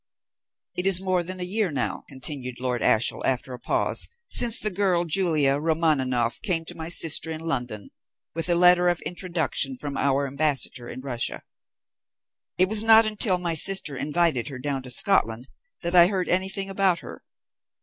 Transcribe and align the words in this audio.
"It 0.73 0.87
is 0.87 0.99
more 0.99 1.21
than 1.21 1.39
a 1.39 1.43
year, 1.43 1.69
now," 1.69 2.05
continued 2.09 2.59
Lord 2.59 2.81
Ashiel, 2.81 3.23
after 3.23 3.53
a 3.53 3.59
pause, 3.59 4.09
"since 4.27 4.57
the 4.59 4.71
girl 4.71 5.05
Julia 5.05 5.59
Romaninov 5.59 6.41
came 6.41 6.65
to 6.65 6.73
my 6.75 6.89
sister 6.89 7.29
in 7.29 7.41
London, 7.41 7.91
with 8.33 8.49
a 8.49 8.55
letter 8.55 8.89
of 8.89 8.99
introduction 9.01 9.77
from 9.77 9.97
our 9.99 10.25
ambassador 10.25 10.87
in 10.87 11.01
Russia. 11.01 11.43
It 12.57 12.67
was 12.67 12.81
not 12.81 13.05
until 13.05 13.37
my 13.37 13.53
sister 13.53 13.95
invited 13.95 14.47
her 14.47 14.57
down 14.57 14.81
to 14.81 14.89
Scotland 14.89 15.47
that 15.83 15.93
I 15.93 16.07
heard 16.07 16.27
anything 16.27 16.67
about 16.67 17.01
her. 17.01 17.23